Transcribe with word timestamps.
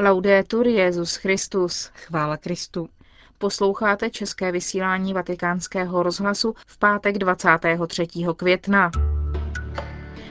Laudetur 0.00 0.66
Jezus 0.66 1.16
Christus. 1.16 1.90
Chvála 1.94 2.36
Kristu. 2.36 2.88
Posloucháte 3.38 4.10
české 4.10 4.52
vysílání 4.52 5.12
Vatikánského 5.14 6.02
rozhlasu 6.02 6.54
v 6.66 6.78
pátek 6.78 7.18
23. 7.18 8.06
května. 8.36 8.90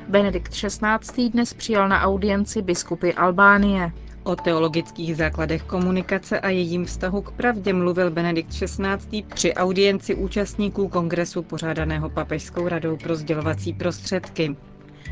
Benedikt 0.07 0.51
XVI. 0.51 1.29
dnes 1.29 1.53
přijal 1.53 1.89
na 1.89 2.01
audienci 2.01 2.61
biskupy 2.61 3.13
Albánie. 3.13 3.91
O 4.23 4.35
teologických 4.35 5.17
základech 5.17 5.63
komunikace 5.63 6.39
a 6.39 6.49
jejím 6.49 6.85
vztahu 6.85 7.21
k 7.21 7.31
pravdě 7.31 7.73
mluvil 7.73 8.11
Benedikt 8.11 8.49
XVI. 8.49 9.23
při 9.33 9.53
audienci 9.53 10.15
účastníků 10.15 10.87
kongresu 10.87 11.43
pořádaného 11.43 12.09
Papežskou 12.09 12.67
radou 12.67 12.97
pro 12.97 13.15
sdělovací 13.15 13.73
prostředky. 13.73 14.55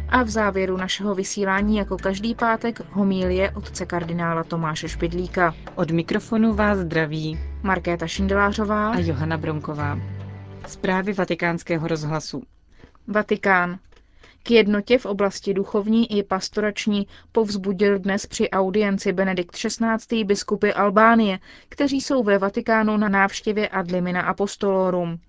A 0.10 0.24
v 0.24 0.30
závěru 0.30 0.78
našeho 0.78 1.16
vysílání 1.16 1.78
jako 1.78 1.98
každý 1.98 2.36
pátek 2.36 2.82
homílie 2.92 3.52
otce 3.52 3.86
kardinála 3.86 4.44
Tomáše 4.44 4.90
Špidlíka. 4.90 5.56
Od 5.76 5.92
mikrofonu 5.92 6.54
vás 6.54 6.78
zdraví 6.78 7.40
Markéta 7.64 8.08
Šindelářová 8.08 8.90
a 8.92 9.00
Johana 9.00 9.38
Bronková. 9.38 10.00
Zprávy 10.68 11.14
vatikánského 11.14 11.88
rozhlasu. 11.88 12.44
Vatikán. 13.08 13.80
K 14.44 14.52
jednotě 14.52 14.98
v 14.98 15.06
oblasti 15.06 15.54
duchovní 15.54 16.18
i 16.18 16.24
pastorační 16.24 17.08
povzbudil 17.32 18.00
dnes 18.00 18.26
při 18.26 18.50
audienci 18.50 19.14
Benedikt 19.14 19.56
XVI. 19.56 20.24
biskupy 20.24 20.74
Albánie, 20.74 21.40
kteří 21.70 22.02
jsou 22.02 22.24
ve 22.24 22.38
Vatikánu 22.38 22.98
na 22.98 23.10
návštěvě 23.10 23.68
ad 23.70 23.92
limina 23.92 24.22
apostolorum. 24.22 25.20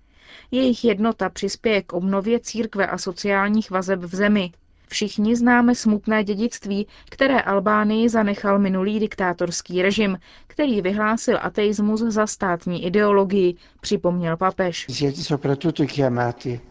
Jejich 0.51 0.83
jednota 0.85 1.29
přispěje 1.29 1.81
k 1.81 1.93
obnově 1.93 2.39
církve 2.39 2.87
a 2.87 2.97
sociálních 2.97 3.71
vazeb 3.71 3.99
v 3.99 4.15
zemi. 4.15 4.51
Všichni 4.89 5.35
známe 5.35 5.75
smutné 5.75 6.23
dědictví, 6.23 6.87
které 7.09 7.41
Albánii 7.41 8.09
zanechal 8.09 8.59
minulý 8.59 8.99
diktátorský 8.99 9.81
režim, 9.81 10.17
který 10.47 10.81
vyhlásil 10.81 11.37
ateismus 11.41 12.01
za 12.01 12.27
státní 12.27 12.85
ideologii, 12.85 13.55
připomněl 13.81 14.37
papež. 14.37 14.87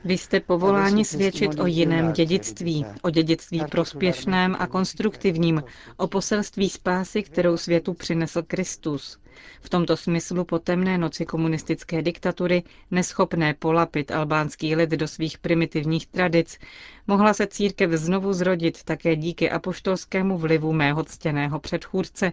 Vy 0.05 0.19
jste 0.19 0.41
povoláni 0.41 1.05
svědčit 1.05 1.61
o 1.61 1.67
jiném 1.67 2.13
dědictví, 2.13 2.87
o 3.03 3.11
dědictví 3.11 3.63
prospěšném 3.71 4.57
a 4.59 4.67
konstruktivním, 4.67 5.63
o 5.97 6.07
poselství 6.07 6.71
spásy, 6.71 7.23
kterou 7.23 7.57
světu 7.57 7.95
přinesl 7.95 8.43
Kristus. 8.43 9.19
V 9.61 9.69
tomto 9.69 9.97
smyslu 9.97 10.45
po 10.45 10.59
temné 10.59 10.99
noci 10.99 11.25
komunistické 11.27 12.03
diktatury, 12.03 12.63
neschopné 12.91 13.55
polapit 13.55 14.11
albánský 14.11 14.77
lid 14.77 14.91
do 14.91 15.09
svých 15.09 15.39
primitivních 15.39 16.07
tradic, 16.07 16.59
mohla 17.07 17.35
se 17.35 17.47
církev 17.47 17.91
znovu 17.91 18.33
zrodit 18.33 18.85
také 18.85 19.17
díky 19.17 19.51
apoštolskému 19.51 20.39
vlivu 20.39 20.73
mého 20.73 21.05
ctěného 21.05 21.59
předchůdce, 21.61 22.33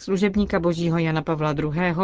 služebníka 0.00 0.60
božího 0.60 0.98
Jana 0.98 1.22
Pavla 1.22 1.52
II., 1.58 1.94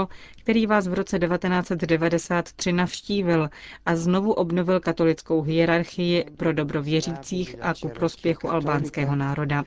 který 0.43 0.67
vás 0.67 0.87
v 0.89 0.95
roce 0.95 1.19
1993 1.19 2.73
navštívil 2.73 3.49
a 3.87 3.97
znovu 3.97 4.33
obnovil 4.33 4.81
katolickou 4.81 5.43
hierarchii 5.43 6.25
pro 6.37 6.53
dobro 6.53 6.83
věřících 6.83 7.57
a 7.61 7.75
ku 7.75 7.89
prospěchu 7.89 8.51
albánského 8.51 9.17
národa. 9.17 9.65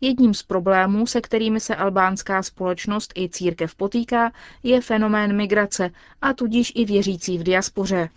Jedním 0.00 0.34
z 0.34 0.42
problémů, 0.42 1.06
se 1.06 1.20
kterými 1.20 1.60
se 1.60 1.76
albánská 1.76 2.42
společnost 2.42 3.12
i 3.16 3.28
církev 3.28 3.74
potýká, 3.74 4.32
je 4.62 4.80
fenomén 4.80 5.36
migrace 5.36 5.90
a 6.22 6.32
tudíž 6.32 6.72
i 6.76 6.84
věřící 6.84 7.38
v 7.38 7.42
diaspoře. 7.42 8.08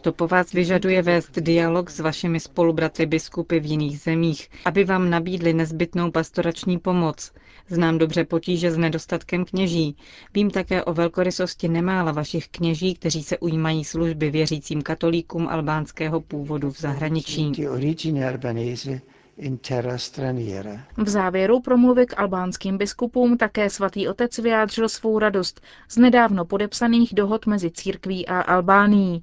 To 0.00 0.12
po 0.12 0.28
vás 0.28 0.52
vyžaduje 0.52 1.02
vést 1.02 1.38
dialog 1.38 1.90
s 1.90 2.00
vašimi 2.00 2.40
spolubratry 2.40 3.06
biskupy 3.06 3.60
v 3.60 3.66
jiných 3.66 3.98
zemích, 4.00 4.48
aby 4.64 4.84
vám 4.84 5.10
nabídli 5.10 5.52
nezbytnou 5.52 6.10
pastorační 6.10 6.78
pomoc, 6.78 7.32
Znám 7.70 7.98
dobře 7.98 8.24
potíže 8.24 8.70
s 8.70 8.76
nedostatkem 8.76 9.44
kněží. 9.44 9.96
Vím 10.34 10.50
také 10.50 10.84
o 10.84 10.94
velkorysosti 10.94 11.68
nemála 11.68 12.12
vašich 12.12 12.48
kněží, 12.48 12.94
kteří 12.94 13.22
se 13.22 13.38
ujímají 13.38 13.84
služby 13.84 14.30
věřícím 14.30 14.82
katolíkům 14.82 15.48
albánského 15.48 16.17
původu 16.20 16.70
v 16.70 16.80
zahraničí. 16.80 17.52
V 20.96 21.08
závěru 21.08 21.60
promluvy 21.60 22.06
k 22.06 22.18
albánským 22.18 22.78
biskupům 22.78 23.36
také 23.36 23.70
svatý 23.70 24.08
otec 24.08 24.38
vyjádřil 24.38 24.88
svou 24.88 25.18
radost 25.18 25.60
z 25.88 25.96
nedávno 25.96 26.44
podepsaných 26.44 27.14
dohod 27.14 27.46
mezi 27.46 27.70
církví 27.70 28.26
a 28.26 28.40
Albánií. 28.40 29.22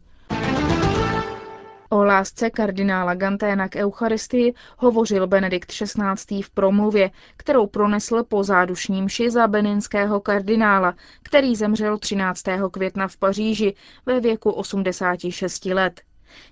O 1.90 2.04
lásce 2.04 2.50
kardinála 2.50 3.16
Ganténa 3.16 3.70
k 3.70 3.76
Eucharistii 3.76 4.54
hovořil 4.78 5.28
Benedikt 5.28 5.72
XVI. 5.72 6.42
v 6.42 6.50
promluvě, 6.50 7.12
kterou 7.38 7.68
pronesl 7.68 8.24
po 8.24 8.44
zádušním 8.44 9.10
ši 9.10 9.30
za 9.32 9.48
beninského 9.48 10.20
kardinála, 10.20 10.96
který 11.24 11.56
zemřel 11.56 11.98
13. 11.98 12.44
května 12.72 13.08
v 13.08 13.18
Paříži 13.18 13.74
ve 14.06 14.20
věku 14.20 14.52
86 14.52 15.66
let. 15.66 16.02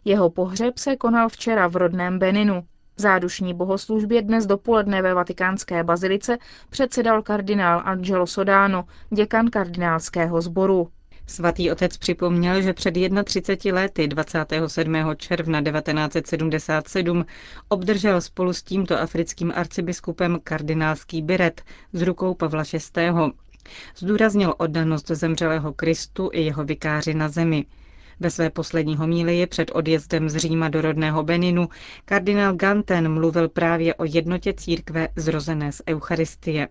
Jeho 0.05 0.29
pohřeb 0.29 0.77
se 0.77 0.95
konal 0.95 1.29
včera 1.29 1.67
v 1.67 1.75
rodném 1.75 2.19
Beninu. 2.19 2.63
Zádušní 2.97 3.53
bohoslužbě 3.53 4.21
dnes 4.21 4.45
dopoledne 4.45 5.01
ve 5.01 5.13
vatikánské 5.13 5.83
bazilice 5.83 6.37
předsedal 6.69 7.21
kardinál 7.21 7.81
Angelo 7.85 8.27
Sodano, 8.27 8.85
děkan 9.09 9.47
kardinálského 9.49 10.41
sboru. 10.41 10.89
Svatý 11.27 11.71
otec 11.71 11.97
připomněl, 11.97 12.61
že 12.61 12.73
před 12.73 12.93
31 13.23 13.81
lety 13.81 14.07
27. 14.07 14.95
června 15.17 15.61
1977 15.61 17.25
obdržel 17.69 18.21
spolu 18.21 18.53
s 18.53 18.63
tímto 18.63 18.99
africkým 18.99 19.53
arcibiskupem 19.55 20.39
kardinálský 20.43 21.21
biret 21.21 21.61
z 21.93 22.01
rukou 22.01 22.33
Pavla 22.33 22.63
VI. 22.73 23.09
Zdůraznil 23.97 24.55
oddanost 24.57 25.07
zemřelého 25.07 25.73
Kristu 25.73 26.29
i 26.33 26.41
jeho 26.41 26.63
vikáři 26.63 27.13
na 27.13 27.29
zemi. 27.29 27.65
Ve 28.23 28.29
své 28.29 28.49
poslední 28.49 28.95
homílii 28.95 29.47
před 29.47 29.71
odjezdem 29.73 30.29
z 30.29 30.37
Říma 30.37 30.69
do 30.69 30.81
rodného 30.81 31.23
Beninu 31.23 31.69
kardinál 32.05 32.53
Ganten 32.55 33.13
mluvil 33.13 33.49
právě 33.49 33.95
o 33.95 34.05
jednotě 34.05 34.53
církve 34.53 35.07
zrozené 35.15 35.71
z 35.71 35.81
Eucharistie. 35.89 36.67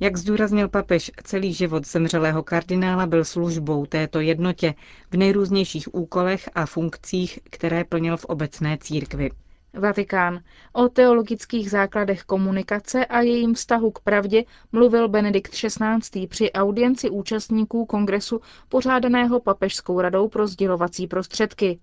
Jak 0.00 0.16
zdůraznil 0.16 0.68
papež, 0.68 1.10
celý 1.24 1.52
život 1.52 1.86
zemřelého 1.86 2.42
kardinála 2.42 3.06
byl 3.06 3.24
službou 3.24 3.86
této 3.86 4.20
jednotě 4.20 4.74
v 5.10 5.16
nejrůznějších 5.16 5.94
úkolech 5.94 6.48
a 6.54 6.66
funkcích, 6.66 7.38
které 7.50 7.84
plnil 7.84 8.16
v 8.16 8.24
obecné 8.24 8.78
církvi. 8.80 9.30
Vatikán. 9.74 10.40
O 10.72 10.88
teologických 10.88 11.70
základech 11.70 12.22
komunikace 12.22 13.06
a 13.06 13.20
jejím 13.20 13.54
vztahu 13.54 13.90
k 13.90 13.98
pravdě 14.00 14.44
mluvil 14.72 15.08
Benedikt 15.08 15.52
XVI. 15.52 16.26
při 16.26 16.52
audienci 16.52 17.10
účastníků 17.10 17.86
kongresu 17.86 18.40
pořádaného 18.68 19.40
Papežskou 19.40 20.00
radou 20.00 20.28
pro 20.28 20.46
sdělovací 20.46 21.06
prostředky. 21.06 21.78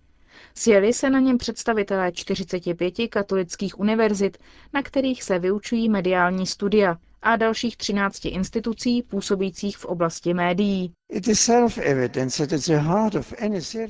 Sjeli 0.55 0.93
se 0.93 1.09
na 1.09 1.19
něm 1.19 1.37
představitelé 1.37 2.11
45 2.11 2.93
katolických 3.09 3.79
univerzit, 3.79 4.37
na 4.73 4.81
kterých 4.83 5.23
se 5.23 5.39
vyučují 5.39 5.89
mediální 5.89 6.47
studia 6.47 6.97
a 7.21 7.35
dalších 7.35 7.77
13 7.77 8.25
institucí 8.25 9.01
působících 9.03 9.77
v 9.77 9.85
oblasti 9.85 10.33
médií. 10.33 10.91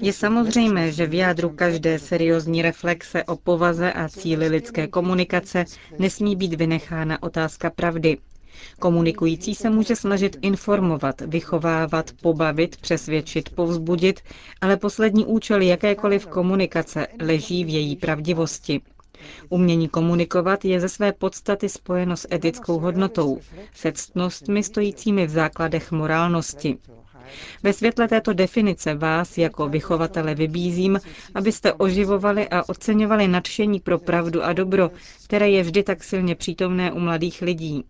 Je 0.02 0.13
samozřejmé, 0.13 0.91
že 0.91 1.06
v 1.07 1.13
jádru 1.13 1.50
každé 1.50 2.00
seriózní 2.00 2.62
reflexe 2.62 3.24
o 3.24 3.36
povaze 3.36 3.94
a 3.94 4.09
cíli 4.09 4.47
lidské 4.47 4.88
komunikace 4.88 5.66
nesmí 6.00 6.36
být 6.36 6.53
vynechána 6.53 7.24
otázka 7.24 7.69
pravdy. 7.69 8.18
Komunikující 8.79 9.56
se 9.56 9.69
může 9.69 9.95
snažit 9.95 10.38
informovat, 10.41 11.22
vychovávat, 11.22 12.12
pobavit, 12.22 12.78
přesvědčit, 12.78 13.50
povzbudit, 13.50 14.22
ale 14.62 14.78
poslední 14.78 15.25
účel 15.25 15.62
jakékoliv 15.62 16.28
komunikace 16.28 17.07
leží 17.22 17.66
v 17.66 17.69
její 17.69 17.95
pravdivosti. 17.95 18.81
Umění 19.50 19.88
komunikovat 19.89 20.65
je 20.65 20.80
ze 20.80 20.89
své 20.89 21.12
podstaty 21.13 21.69
spojeno 21.69 22.18
s 22.18 22.27
etickou 22.31 22.80
hodnotou, 22.80 23.39
se 23.75 23.92
ctnostmi 23.92 24.63
stojícími 24.63 25.27
v 25.27 25.30
základech 25.30 25.92
morálnosti. 25.92 26.77
Ve 27.63 27.74
světle 27.74 28.07
této 28.07 28.33
definice 28.33 28.95
vás 28.95 29.38
jako 29.38 29.69
vychovatele 29.69 30.36
vybízím, 30.36 31.00
abyste 31.36 31.74
oživovali 31.74 32.50
a 32.50 32.69
oceňovali 32.69 33.27
nadšení 33.27 33.80
pro 33.80 34.00
pravdu 34.00 34.44
a 34.44 34.53
dobro, 34.53 34.92
které 35.25 35.50
je 35.50 35.63
vždy 35.63 35.83
tak 35.83 36.03
silně 36.03 36.36
přítomné 36.36 36.92
u 36.92 37.00
mladých 37.00 37.42
lidí. 37.42 37.83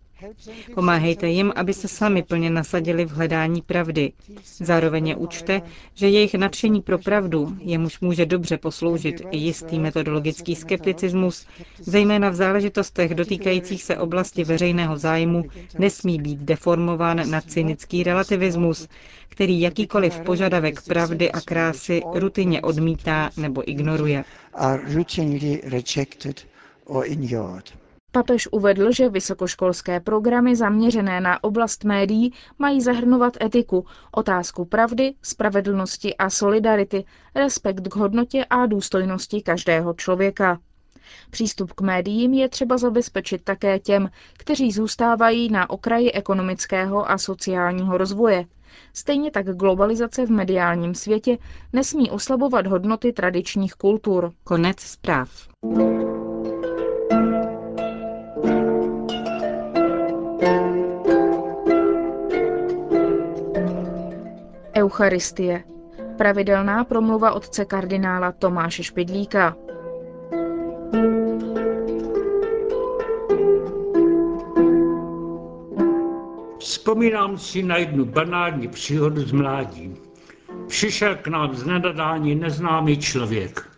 Pomáhejte 0.74 1.28
jim, 1.28 1.52
aby 1.56 1.74
se 1.74 1.88
sami 1.88 2.22
plně 2.22 2.50
nasadili 2.50 3.04
v 3.04 3.10
hledání 3.10 3.62
pravdy. 3.62 4.12
Zároveň 4.60 5.08
je 5.08 5.16
učte, 5.16 5.62
že 5.94 6.08
jejich 6.08 6.34
nadšení 6.34 6.82
pro 6.82 6.98
pravdu, 6.98 7.56
jemuž 7.60 8.00
může 8.00 8.26
dobře 8.26 8.56
posloužit 8.58 9.22
i 9.30 9.36
jistý 9.36 9.78
metodologický 9.78 10.54
skepticismus, 10.56 11.46
zejména 11.78 12.28
v 12.30 12.34
záležitostech 12.34 13.14
dotýkajících 13.14 13.82
se 13.82 13.96
oblasti 13.96 14.44
veřejného 14.44 14.96
zájmu, 14.96 15.44
nesmí 15.78 16.18
být 16.18 16.38
deformován 16.38 17.30
na 17.30 17.40
cynický 17.40 18.02
relativismus, 18.02 18.88
který 19.28 19.60
jakýkoliv 19.60 20.20
požadavek 20.20 20.82
pravdy 20.82 21.32
a 21.32 21.40
krásy 21.40 22.02
rutině 22.14 22.62
odmítá 22.62 23.30
nebo 23.36 23.70
ignoruje. 23.70 24.24
Papež 28.12 28.48
uvedl, 28.52 28.92
že 28.92 29.08
vysokoškolské 29.08 30.00
programy 30.00 30.56
zaměřené 30.56 31.20
na 31.20 31.44
oblast 31.44 31.84
médií 31.84 32.32
mají 32.58 32.80
zahrnovat 32.80 33.32
etiku, 33.42 33.86
otázku 34.12 34.64
pravdy, 34.64 35.14
spravedlnosti 35.22 36.16
a 36.16 36.30
solidarity, 36.30 37.04
respekt 37.34 37.88
k 37.88 37.96
hodnotě 37.96 38.44
a 38.44 38.66
důstojnosti 38.66 39.42
každého 39.42 39.94
člověka. 39.94 40.58
Přístup 41.30 41.72
k 41.72 41.80
médiím 41.80 42.34
je 42.34 42.48
třeba 42.48 42.78
zabezpečit 42.78 43.44
také 43.44 43.78
těm, 43.78 44.08
kteří 44.38 44.72
zůstávají 44.72 45.50
na 45.50 45.70
okraji 45.70 46.12
ekonomického 46.12 47.10
a 47.10 47.18
sociálního 47.18 47.98
rozvoje. 47.98 48.44
Stejně 48.94 49.30
tak 49.30 49.46
globalizace 49.56 50.26
v 50.26 50.30
mediálním 50.30 50.94
světě 50.94 51.38
nesmí 51.72 52.10
oslabovat 52.10 52.66
hodnoty 52.66 53.12
tradičních 53.12 53.74
kultur. 53.74 54.32
Konec 54.44 54.80
zpráv. 54.80 55.30
Eucharistie. 64.98 65.64
Pravidelná 66.18 66.84
promluva 66.84 67.32
otce 67.32 67.64
kardinála 67.64 68.32
Tomáše 68.32 68.82
Špidlíka. 68.82 69.56
Vzpomínám 76.58 77.38
si 77.38 77.62
na 77.62 77.76
jednu 77.76 78.04
banální 78.04 78.68
příhodu 78.68 79.20
z 79.20 79.32
mládí. 79.32 79.94
Přišel 80.66 81.16
k 81.16 81.26
nám 81.28 81.54
z 81.54 81.66
nedadání 81.66 82.34
neznámý 82.34 82.98
člověk. 82.98 83.70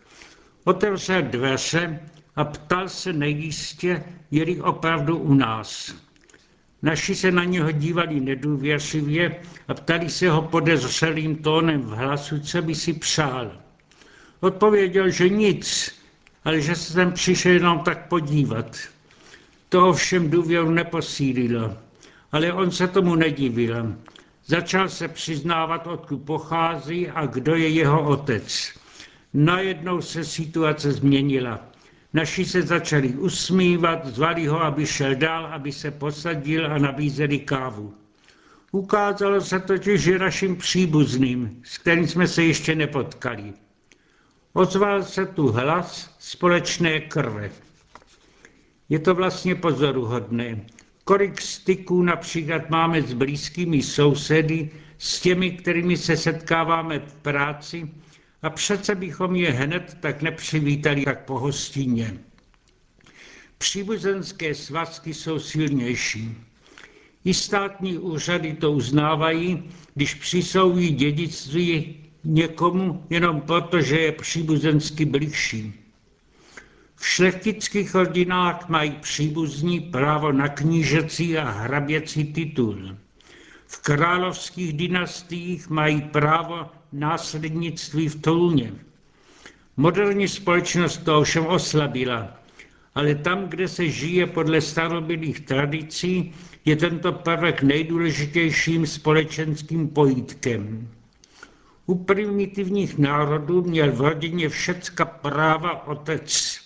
Otevřel 0.64 1.22
dveře 1.22 2.00
a 2.36 2.44
ptal 2.44 2.88
se 2.88 3.12
nejistě, 3.12 4.04
je 4.30 4.62
opravdu 4.62 5.18
u 5.18 5.34
nás. 5.34 5.94
Naši 6.82 7.14
se 7.14 7.30
na 7.30 7.44
něho 7.44 7.70
dívali 7.72 8.20
nedůvěřivě 8.20 9.36
a 9.68 9.74
ptali 9.74 10.10
se 10.10 10.30
ho 10.30 10.42
podezřelým 10.42 11.36
tónem 11.36 11.82
v 11.82 11.90
hlasu, 11.90 12.40
co 12.40 12.62
by 12.62 12.74
si 12.74 12.92
přál. 12.92 13.52
Odpověděl, 14.40 15.10
že 15.10 15.28
nic, 15.28 15.94
ale 16.44 16.60
že 16.60 16.74
se 16.74 16.94
tam 16.94 17.12
přišel 17.12 17.52
jenom 17.52 17.78
tak 17.80 18.08
podívat. 18.08 18.76
To 19.68 19.88
ovšem 19.88 20.30
důvěru 20.30 20.70
neposílilo, 20.70 21.76
ale 22.32 22.52
on 22.52 22.70
se 22.70 22.88
tomu 22.88 23.14
nedivil. 23.14 23.94
Začal 24.46 24.88
se 24.88 25.08
přiznávat, 25.08 25.86
odkud 25.86 26.16
pochází 26.18 27.08
a 27.08 27.26
kdo 27.26 27.54
je 27.54 27.68
jeho 27.68 28.08
otec. 28.08 28.72
Najednou 29.34 30.00
se 30.00 30.24
situace 30.24 30.92
změnila. 30.92 31.60
Naši 32.12 32.44
se 32.44 32.62
začali 32.62 33.08
usmívat, 33.08 34.06
zvali 34.06 34.46
ho, 34.46 34.62
aby 34.62 34.86
šel 34.86 35.14
dál, 35.14 35.46
aby 35.46 35.72
se 35.72 35.90
posadil 35.90 36.72
a 36.72 36.78
nabízeli 36.78 37.38
kávu. 37.38 37.94
Ukázalo 38.72 39.40
se 39.40 39.60
totiž, 39.60 40.00
že 40.00 40.18
naším 40.18 40.56
příbuzným, 40.56 41.62
s 41.64 41.78
kterým 41.78 42.08
jsme 42.08 42.28
se 42.28 42.44
ještě 42.44 42.74
nepotkali. 42.74 43.52
Ozval 44.52 45.02
se 45.02 45.26
tu 45.26 45.46
hlas 45.48 46.16
společné 46.18 47.00
krve. 47.00 47.50
Je 48.88 48.98
to 48.98 49.14
vlastně 49.14 49.54
pozoruhodné. 49.54 50.60
Kolik 51.04 51.40
styků 51.40 52.02
například 52.02 52.70
máme 52.70 53.02
s 53.02 53.12
blízkými 53.12 53.82
sousedy, 53.82 54.70
s 54.98 55.20
těmi, 55.20 55.50
kterými 55.50 55.96
se 55.96 56.16
setkáváme 56.16 56.98
v 56.98 57.14
práci, 57.14 57.90
a 58.42 58.50
přece 58.50 58.94
bychom 58.94 59.36
je 59.36 59.50
hned 59.50 59.96
tak 60.00 60.22
nepřivítali 60.22 61.04
jak 61.06 61.24
po 61.24 61.38
hostině. 61.38 62.20
Příbuzenské 63.58 64.54
svazky 64.54 65.14
jsou 65.14 65.38
silnější. 65.38 66.34
I 67.24 67.34
státní 67.34 67.98
úřady 67.98 68.54
to 68.54 68.72
uznávají, 68.72 69.62
když 69.94 70.14
přisouví 70.14 70.90
dědictví 70.90 71.96
někomu 72.24 73.06
jenom 73.10 73.40
proto, 73.40 73.80
že 73.80 74.00
je 74.00 74.12
příbuzensky 74.12 75.04
blížší. 75.04 75.72
V 76.96 77.06
šlechtických 77.06 77.94
rodinách 77.94 78.68
mají 78.68 78.90
příbuzní 78.90 79.80
právo 79.80 80.32
na 80.32 80.48
knížecí 80.48 81.38
a 81.38 81.50
hraběcí 81.50 82.32
titul. 82.32 82.96
V 83.70 83.78
královských 83.78 84.72
dynastiích 84.72 85.70
mají 85.70 86.02
právo 86.02 86.66
následnictví 86.92 88.08
v 88.08 88.20
Toluně. 88.20 88.72
Moderní 89.76 90.28
společnost 90.28 90.96
to 90.98 91.18
ovšem 91.18 91.46
oslabila, 91.46 92.34
ale 92.94 93.14
tam, 93.14 93.48
kde 93.48 93.68
se 93.68 93.88
žije 93.88 94.26
podle 94.26 94.60
starobylých 94.60 95.40
tradicí, 95.40 96.34
je 96.64 96.76
tento 96.76 97.12
prvek 97.12 97.62
nejdůležitějším 97.62 98.86
společenským 98.86 99.88
pojítkem. 99.88 100.88
U 101.86 101.94
primitivních 101.94 102.98
národů 102.98 103.62
měl 103.62 103.92
v 103.92 104.00
rodině 104.00 104.48
všecka 104.48 105.04
práva 105.04 105.86
otec. 105.86 106.58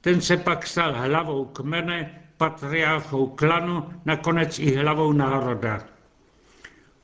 Ten 0.00 0.20
se 0.20 0.36
pak 0.36 0.66
stal 0.66 0.92
hlavou 0.94 1.44
kmene, 1.44 2.20
patriarchou 2.36 3.26
klanu, 3.26 3.84
nakonec 4.04 4.58
i 4.58 4.74
hlavou 4.76 5.12
národa. 5.12 5.99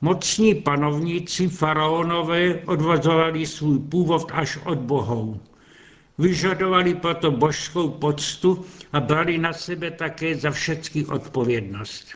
Mocní 0.06 0.54
panovníci 0.54 1.48
faraonové 1.48 2.54
odvozovali 2.66 3.46
svůj 3.46 3.78
původ 3.78 4.30
až 4.34 4.58
od 4.64 4.78
bohou. 4.78 5.40
Vyžadovali 6.18 6.94
proto 6.94 7.30
božskou 7.30 7.90
poctu 7.90 8.64
a 8.92 9.00
brali 9.00 9.38
na 9.38 9.52
sebe 9.52 9.90
také 9.90 10.36
za 10.36 10.50
všechny 10.50 11.06
odpovědnost. 11.06 12.06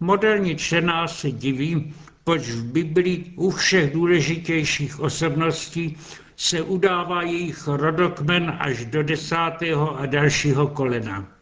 Moderní 0.00 0.56
čtenář 0.56 1.12
se 1.12 1.30
diví, 1.30 1.94
proč 2.24 2.42
v 2.50 2.64
Biblii 2.64 3.32
u 3.36 3.50
všech 3.50 3.92
důležitějších 3.92 5.00
osobností 5.00 5.96
se 6.36 6.62
udává 6.62 7.22
jejich 7.22 7.68
rodokmen 7.68 8.56
až 8.60 8.84
do 8.84 9.02
desátého 9.02 9.98
a 9.98 10.06
dalšího 10.06 10.66
kolena. 10.66 11.35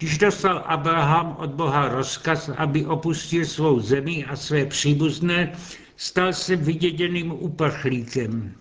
Když 0.00 0.18
dostal 0.18 0.64
Abraham 0.66 1.36
od 1.38 1.50
Boha 1.50 1.88
rozkaz, 1.88 2.48
aby 2.56 2.86
opustil 2.86 3.44
svou 3.44 3.80
zemi 3.80 4.24
a 4.24 4.36
své 4.36 4.66
příbuzné, 4.66 5.52
stal 5.96 6.32
se 6.32 6.56
vyděděným 6.56 7.32
uprchlíkem. 7.32 8.52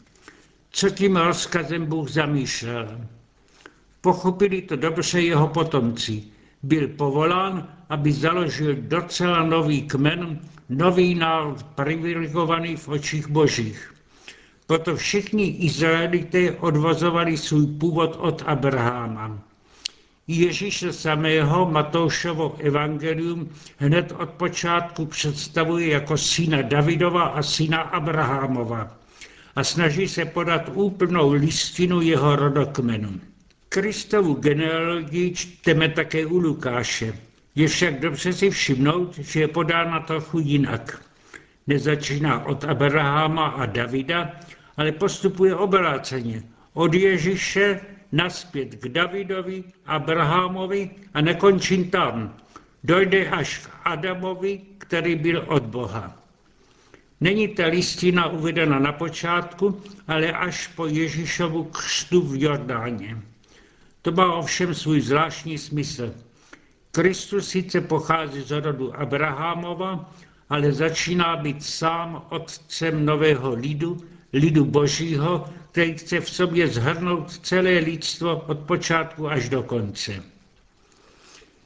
Co 0.72 0.90
tím 0.90 1.16
rozkazem 1.16 1.86
Bůh 1.86 2.10
zamýšlel? 2.10 3.02
Pochopili 4.02 4.62
to 4.62 4.76
dobře 4.76 5.22
jeho 5.22 5.48
potomci. 5.48 6.24
Byl 6.64 6.88
povolán, 6.88 7.68
aby 7.90 8.12
založil 8.12 8.76
docela 8.76 9.44
nový 9.44 9.82
kmen, 9.82 10.40
nový 10.70 11.16
národ 11.16 11.64
privilegovaný 11.64 12.76
v 12.76 12.88
očích 12.88 13.28
božích. 13.28 13.94
Proto 14.68 14.96
všichni 14.96 15.48
Izraelité 15.48 16.52
odvozovali 16.52 17.38
svůj 17.38 17.68
původ 17.68 18.16
od 18.20 18.44
Abraháma. 18.46 19.49
Ježíše 20.32 20.94
samého 20.94 21.72
Matoušovo 21.72 22.56
evangelium 22.60 23.50
hned 23.78 24.14
od 24.20 24.30
počátku 24.30 25.06
představuje 25.06 25.88
jako 25.88 26.18
syna 26.18 26.62
Davidova 26.62 27.24
a 27.24 27.42
syna 27.42 27.82
Abrahamova 27.82 28.98
a 29.56 29.64
snaží 29.64 30.08
se 30.08 30.26
podat 30.26 30.70
úplnou 30.74 31.32
listinu 31.32 32.02
jeho 32.02 32.36
rodokmenu. 32.36 33.20
Kristovu 33.70 34.34
genealogii 34.34 35.34
čteme 35.34 35.90
také 35.90 36.26
u 36.26 36.38
Lukáše. 36.38 37.14
Je 37.56 37.68
však 37.68 38.00
dobře 38.00 38.34
si 38.34 38.50
všimnout, 38.50 39.18
že 39.18 39.40
je 39.40 39.48
podána 39.48 40.00
trochu 40.00 40.40
jinak. 40.40 41.02
Nezačíná 41.68 42.46
od 42.46 42.64
Abrahama 42.64 43.48
a 43.48 43.66
Davida, 43.66 44.32
ale 44.78 44.92
postupuje 44.92 45.56
obráceně. 45.56 46.44
Od 46.74 46.94
Ježíše 46.94 47.80
naspět 48.12 48.76
k 48.76 48.88
Davidovi, 48.88 49.64
Abrahamovi 49.86 50.90
a 51.14 51.22
nekončím 51.22 51.90
tam. 51.90 52.36
Dojde 52.84 53.30
až 53.30 53.58
k 53.58 53.70
Adamovi, 53.84 54.62
který 54.78 55.16
byl 55.16 55.46
od 55.48 55.64
Boha. 55.64 56.18
Není 57.22 57.48
ta 57.48 57.66
listina 57.66 58.28
uvedena 58.28 58.80
na 58.80 58.92
počátku, 58.92 59.82
ale 60.08 60.32
až 60.32 60.68
po 60.68 60.86
Ježíšovu 60.86 61.64
křtu 61.64 62.22
v 62.22 62.42
Jordáně. 62.42 63.18
To 64.02 64.12
má 64.12 64.34
ovšem 64.34 64.74
svůj 64.74 65.02
zvláštní 65.02 65.58
smysl. 65.58 66.14
Kristus 66.92 67.50
sice 67.50 67.82
pochází 67.82 68.42
z 68.42 68.52
rodu 68.52 68.96
Abrahamova, 68.96 70.14
ale 70.50 70.72
začíná 70.72 71.36
být 71.36 71.64
sám 71.64 72.26
otcem 72.30 73.06
nového 73.06 73.54
lidu, 73.54 73.98
lidu 74.34 74.66
božího, 74.66 75.50
který 75.72 75.98
chce 75.98 76.20
v 76.20 76.30
sobě 76.30 76.68
zhrnout 76.68 77.32
celé 77.32 77.78
lidstvo 77.78 78.44
od 78.48 78.60
počátku 78.60 79.30
až 79.30 79.50
do 79.50 79.64
konce. 79.64 80.24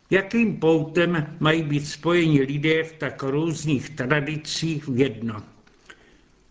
Jakým 0.10 0.58
poutem 0.58 1.38
mají 1.39 1.63
být 1.63 1.88
spojeni 1.88 2.41
lidé 2.41 2.84
v 2.84 2.93
tak 2.93 3.24
různých 3.24 3.89
tradicích 3.89 4.88
v 4.88 4.98
jedno? 4.98 5.43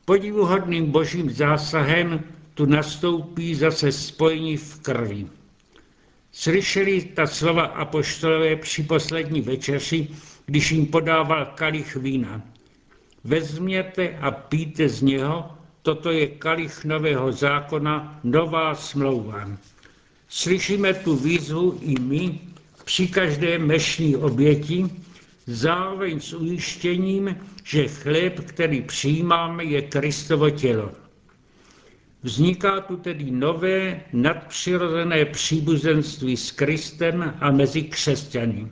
Podivuhodným 0.05 0.91
božím 0.91 1.31
zásahem 1.31 2.25
tu 2.55 2.67
nastoupí 2.67 3.55
zase 3.55 3.93
spojení 3.93 4.57
v 4.57 4.81
krvi. 4.81 5.27
Slyšeli 6.33 7.03
ta 7.03 7.27
slova 7.27 7.63
apoštolové 7.63 8.57
při 8.57 8.83
poslední 8.83 9.41
večeři, 9.41 10.09
když 10.47 10.73
jim 10.73 10.87
podával 10.87 11.47
kalich 11.55 11.97
vína. 11.97 12.43
Vezměte 13.25 14.19
a 14.19 14.31
píte 14.31 14.89
z 14.89 15.03
něho, 15.03 15.51
toto 15.83 16.11
je 16.11 16.27
kalich 16.27 16.85
nového 16.85 17.33
zákona, 17.33 18.21
nová 18.25 18.75
smlouva. 18.75 19.49
Slyšíme 20.29 20.95
tu 20.95 21.17
výzvu 21.17 21.79
i 21.83 21.95
my 22.01 22.39
při 22.85 23.09
každé 23.09 23.59
mešní 23.59 24.17
oběti, 24.17 24.87
zároveň 25.47 26.21
s 26.21 26.33
ujištěním, 26.33 27.37
že 27.65 27.89
chléb, 27.89 28.41
který 28.41 28.83
přijímáme, 28.83 29.65
je 29.65 29.83
Kristovo 29.83 30.51
tělo. 30.51 30.93
Vzniká 32.23 32.81
tu 32.81 32.97
tedy 32.97 33.31
nové 33.31 34.01
nadpřirozené 34.13 35.25
příbuzenství 35.25 36.37
s 36.37 36.51
Kristem 36.51 37.35
a 37.41 37.51
mezi 37.51 37.83
křesťany. 37.83 38.69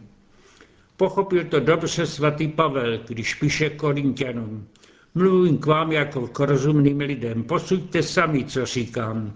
Pochopil 0.97 1.45
to 1.45 1.61
dobře 1.61 2.07
svatý 2.07 2.49
Pavel, 2.49 2.99
když 3.09 3.35
píše 3.35 3.71
Korintianům. 3.71 4.69
Mluvím 5.15 5.59
k 5.59 5.67
vám 5.67 5.93
jako 5.93 6.27
k 6.27 6.41
rozumným 6.41 6.99
lidem. 6.99 7.43
Posuďte 7.43 8.03
sami, 8.03 8.45
co 8.45 8.67
říkám. 8.67 9.35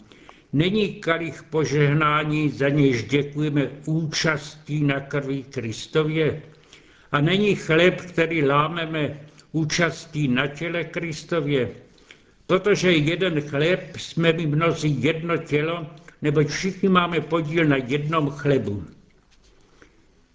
Není 0.52 0.94
kalich 0.94 1.42
požehnání, 1.42 2.48
za 2.50 2.68
něž 2.68 3.04
děkujeme 3.04 3.70
účastí 3.86 4.84
na 4.84 5.00
krvi 5.00 5.42
Kristově? 5.42 6.42
A 7.12 7.20
není 7.20 7.54
chléb, 7.54 8.00
který 8.00 8.44
lámeme 8.44 9.20
účastí 9.52 10.28
na 10.28 10.46
těle 10.46 10.84
Kristově? 10.84 11.70
Protože 12.46 12.92
jeden 12.92 13.40
chléb 13.40 13.96
jsme 13.96 14.32
my 14.32 14.46
mnozí 14.46 15.02
jedno 15.02 15.36
tělo, 15.36 15.86
neboť 16.22 16.46
všichni 16.48 16.88
máme 16.88 17.20
podíl 17.20 17.64
na 17.64 17.76
jednom 17.76 18.30
chlebu. 18.30 18.84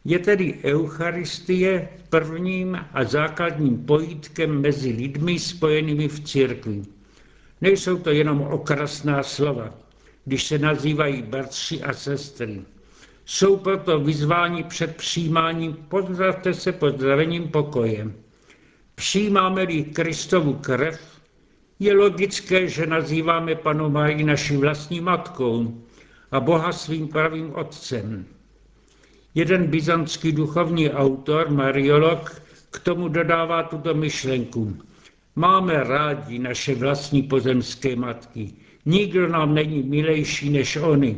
Je 0.05 0.19
tedy 0.19 0.59
Eucharistie 0.63 1.89
prvním 2.09 2.85
a 2.93 3.03
základním 3.03 3.85
pojítkem 3.85 4.61
mezi 4.61 4.91
lidmi 4.91 5.39
spojenými 5.39 6.07
v 6.07 6.19
církvi. 6.19 6.81
Nejsou 7.61 7.97
to 7.97 8.09
jenom 8.09 8.41
okrasná 8.41 9.23
slova, 9.23 9.73
když 10.25 10.43
se 10.43 10.57
nazývají 10.57 11.21
bratři 11.21 11.81
a 11.81 11.93
sestry. 11.93 12.61
Jsou 13.25 13.57
proto 13.57 13.99
vyzváni 13.99 14.63
před 14.63 14.95
přijímáním, 14.95 15.73
pozdravte 15.73 16.53
se 16.53 16.71
pozdravením 16.71 17.47
pokoje. 17.47 18.11
Přijímáme-li 18.95 19.83
Kristovu 19.83 20.53
krev, 20.53 20.99
je 21.79 21.93
logické, 21.93 22.67
že 22.67 22.85
nazýváme 22.85 23.55
panu 23.55 23.89
Marii 23.89 24.23
naší 24.23 24.57
vlastní 24.57 25.01
matkou 25.01 25.81
a 26.31 26.39
Boha 26.39 26.71
svým 26.71 27.07
pravým 27.07 27.55
otcem. 27.55 28.25
Jeden 29.35 29.67
byzantský 29.67 30.31
duchovní 30.31 30.89
autor, 30.91 31.49
mariolog, 31.51 32.41
k 32.71 32.79
tomu 32.79 33.07
dodává 33.07 33.63
tuto 33.63 33.93
myšlenku. 33.93 34.77
Máme 35.35 35.83
rádi 35.83 36.39
naše 36.39 36.75
vlastní 36.75 37.23
pozemské 37.23 37.95
matky. 37.95 38.53
Nikdo 38.85 39.27
nám 39.27 39.53
není 39.53 39.83
milejší 39.83 40.49
než 40.49 40.75
oni. 40.77 41.17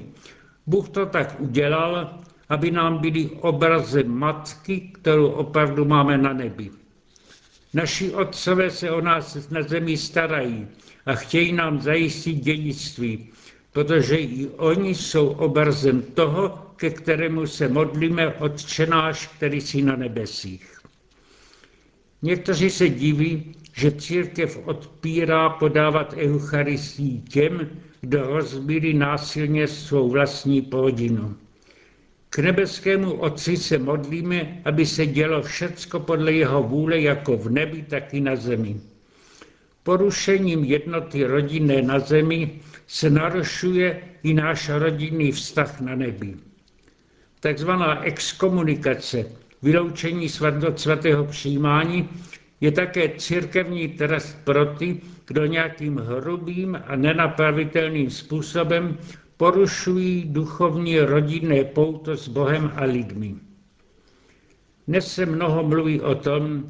Bůh 0.68 0.90
to 0.90 1.06
tak 1.06 1.36
udělal, 1.40 2.20
aby 2.50 2.72
nám 2.72 2.98
byli 2.98 3.30
obrazem 3.42 4.08
matky, 4.08 4.80
kterou 4.94 5.28
opravdu 5.28 5.86
máme 5.86 6.18
na 6.18 6.34
nebi. 6.34 6.70
Naši 7.74 8.12
otcové 8.12 8.70
se 8.72 8.92
o 8.92 9.02
nás 9.02 9.50
na 9.50 9.62
zemi 9.64 9.98
starají 9.98 10.68
a 11.06 11.16
chtějí 11.16 11.54
nám 11.54 11.82
zajistit 11.82 12.34
dědictví, 12.34 13.30
protože 13.74 14.16
i 14.18 14.48
oni 14.48 14.96
jsou 14.96 15.28
obrazem 15.28 16.02
toho, 16.02 16.71
ke 16.82 16.90
kterému 16.90 17.48
se 17.48 17.68
modlíme 17.68 18.34
odčenáš, 18.34 19.28
který 19.28 19.62
jsi 19.62 19.82
na 19.82 19.96
nebesích. 19.96 20.80
Někteří 22.22 22.70
se 22.70 22.90
diví, 22.90 23.56
že 23.74 23.92
církev 23.92 24.60
odpírá 24.66 25.50
podávat 25.50 26.14
Eucharistii 26.18 27.22
těm, 27.22 27.70
kdo 28.02 28.24
rozbili 28.24 28.94
násilně 28.94 29.68
svou 29.68 30.10
vlastní 30.10 30.62
plodinu. 30.62 31.36
K 32.30 32.40
nebeskému 32.40 33.14
Otci 33.14 33.58
se 33.58 33.78
modlíme, 33.78 34.62
aby 34.66 34.86
se 34.86 35.06
dělo 35.06 35.42
všecko 35.42 36.00
podle 36.00 36.34
jeho 36.34 36.64
vůle 36.64 37.02
jako 37.02 37.38
v 37.38 37.50
nebi, 37.50 37.82
tak 37.90 38.14
i 38.14 38.22
na 38.22 38.36
zemi. 38.36 38.82
Porušením 39.84 40.64
jednoty 40.64 41.24
rodinné 41.24 41.82
na 41.82 42.00
zemi 42.00 42.60
se 42.88 43.10
narušuje 43.10 44.02
i 44.24 44.34
náš 44.34 44.70
rodinný 44.70 45.32
vztah 45.32 45.82
na 45.82 45.96
nebi. 45.96 46.51
Takzvaná 47.42 48.04
exkomunikace, 48.04 49.26
vyloučení 49.62 50.28
od 50.68 50.80
svatého 50.80 51.26
přijímání, 51.26 52.10
je 52.62 52.72
také 52.72 53.10
církevní 53.10 53.88
trest 53.88 54.38
pro 54.44 54.66
ty, 54.66 55.02
kdo 55.28 55.46
nějakým 55.46 55.98
hrubým 55.98 56.80
a 56.88 56.96
nenapravitelným 56.96 58.10
způsobem 58.10 58.98
porušují 59.38 60.26
duchovní 60.26 61.00
rodinné 61.00 61.64
pouto 61.64 62.18
s 62.18 62.28
Bohem 62.28 62.72
a 62.76 62.84
lidmi. 62.84 63.36
Dnes 64.88 65.14
se 65.14 65.26
mnoho 65.26 65.64
mluví 65.64 66.02
o 66.02 66.16
tom, 66.16 66.64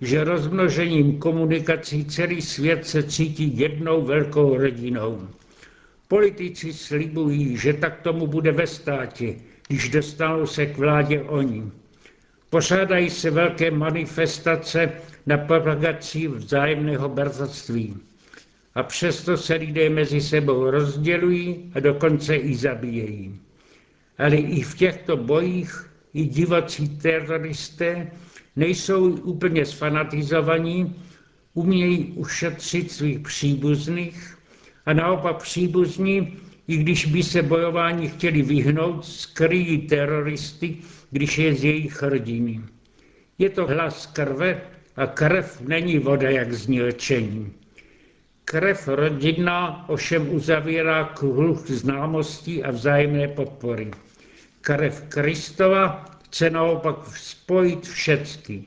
že 0.00 0.24
rozmnožením 0.24 1.18
komunikací 1.18 2.04
celý 2.04 2.42
svět 2.42 2.86
se 2.86 3.02
cítí 3.02 3.58
jednou 3.58 4.02
velkou 4.02 4.56
rodinou. 4.56 5.28
Politici 6.08 6.72
slibují, 6.72 7.56
že 7.56 7.72
tak 7.72 8.00
tomu 8.00 8.26
bude 8.26 8.52
ve 8.52 8.66
státě, 8.66 9.34
když 9.68 9.88
dostanou 9.88 10.46
se 10.46 10.66
k 10.66 10.78
vládě 10.78 11.22
oni. 11.22 11.62
Pořádají 12.50 13.10
se 13.10 13.30
velké 13.30 13.70
manifestace 13.70 14.92
na 15.26 15.38
propagaci 15.38 16.28
vzájemného 16.28 17.08
bratství. 17.08 17.96
A 18.74 18.82
přesto 18.82 19.36
se 19.36 19.54
lidé 19.54 19.90
mezi 19.90 20.20
sebou 20.20 20.70
rozdělují 20.70 21.72
a 21.74 21.80
dokonce 21.80 22.36
i 22.36 22.54
zabíjejí. 22.54 23.40
Ale 24.18 24.36
i 24.36 24.62
v 24.62 24.74
těchto 24.76 25.16
bojích 25.16 25.90
i 26.14 26.26
divocí 26.26 26.88
teroristé 26.88 28.10
nejsou 28.56 29.10
úplně 29.10 29.66
sfanatizovaní, 29.66 30.94
umějí 31.54 32.04
ušetřit 32.04 32.92
svých 32.92 33.18
příbuzných 33.18 34.38
a 34.86 34.92
naopak 34.92 35.42
příbuzní, 35.42 36.36
i 36.68 36.76
když 36.76 37.06
by 37.06 37.22
se 37.22 37.42
bojování 37.42 38.08
chtěli 38.08 38.42
vyhnout, 38.42 39.04
skryjí 39.04 39.78
teroristy, 39.78 40.76
když 41.10 41.38
je 41.38 41.54
z 41.54 41.64
jejich 41.64 42.02
rodiny. 42.02 42.60
Je 43.38 43.50
to 43.50 43.66
hlas 43.66 44.06
krve 44.06 44.60
a 44.96 45.06
krev 45.06 45.60
není 45.60 45.98
voda, 45.98 46.30
jak 46.30 46.52
zní 46.52 46.82
lčení. 46.82 47.52
Krev 48.44 48.88
rodinná 48.88 49.88
ovšem 49.88 50.34
uzavírá 50.34 51.04
kruh 51.04 51.70
známostí 51.70 52.64
a 52.64 52.70
vzájemné 52.70 53.28
podpory. 53.28 53.90
Krev 54.60 55.02
Kristova 55.08 56.04
chce 56.24 56.50
naopak 56.50 56.96
spojit 57.16 57.86
všecky. 57.86 58.64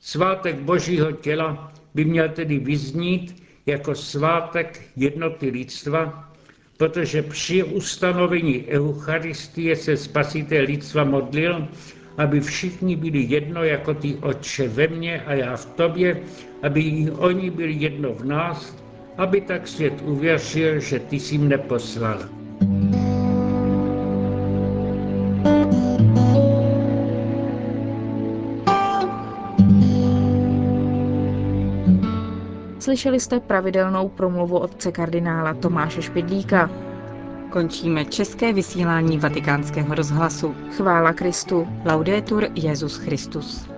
Svátek 0.00 0.56
Božího 0.56 1.12
těla 1.12 1.72
by 1.94 2.04
měl 2.04 2.28
tedy 2.28 2.58
vyznít 2.58 3.42
jako 3.66 3.94
svátek 3.94 4.82
jednoty 4.96 5.50
lidstva, 5.50 6.26
protože 6.76 7.22
při 7.22 7.62
ustanovení 7.64 8.64
Eucharistie 8.68 9.76
se 9.76 9.96
spasitel 9.96 10.64
lidstva 10.64 11.04
modlil, 11.04 11.68
aby 12.18 12.40
všichni 12.40 12.96
byli 12.96 13.18
jedno 13.28 13.64
jako 13.64 13.94
ty 13.94 14.14
Otče 14.14 14.68
ve 14.68 14.86
mně 14.88 15.20
a 15.20 15.34
já 15.34 15.56
v 15.56 15.66
tobě, 15.66 16.20
aby 16.62 16.80
i 16.80 17.10
oni 17.10 17.50
byli 17.50 17.72
jedno 17.72 18.12
v 18.14 18.24
nás, 18.24 18.76
aby 19.16 19.40
tak 19.40 19.68
svět 19.68 19.94
uvěřil, 20.04 20.80
že 20.80 20.98
ty 20.98 21.20
jsi 21.20 21.38
mne 21.38 21.58
poslal. 21.58 22.35
Slyšeli 32.86 33.20
jste 33.20 33.40
pravidelnou 33.40 34.08
promluvu 34.08 34.58
otce 34.58 34.92
kardinála 34.92 35.54
Tomáše 35.54 36.02
Špidlíka. 36.02 36.70
Končíme 37.50 38.04
české 38.04 38.52
vysílání 38.52 39.18
vatikánského 39.18 39.94
rozhlasu. 39.94 40.54
Chvála 40.76 41.12
Kristu. 41.12 41.68
Laudetur 41.84 42.46
Jezus 42.54 42.96
Christus. 42.96 43.75